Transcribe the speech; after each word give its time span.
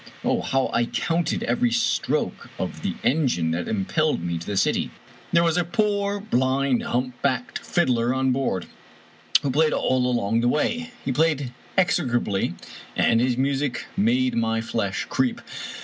Oh, 0.23 0.41
how 0.41 0.71
I 0.73 0.85
counted 0.87 1.43
every 1.43 1.69
stroke 1.69 2.49
of 2.57 2.81
the 2.81 2.95
engine 3.03 3.51
that 3.51 3.67
impelled 3.67 4.23
me 4.23 4.39
to 4.39 4.47
the 4.47 4.57
city! 4.57 4.89
There 5.31 5.43
was 5.43 5.57
a 5.57 5.63
poor, 5.63 6.19
blind, 6.19 6.81
humpbacked 6.81 7.59
fiddler 7.63 8.11
on 8.11 8.31
board, 8.31 8.65
who 9.43 9.51
played 9.51 9.73
all 9.73 10.07
along 10.07 10.41
the 10.41 10.47
way. 10.47 10.89
He 11.05 11.11
played 11.11 11.53
execrably, 11.77 12.55
and 12.95 13.21
his 13.21 13.37
music 13.37 13.85
made 13.95 14.33
my 14.33 14.59
flesh 14.59 15.05
creep. 15.07 15.39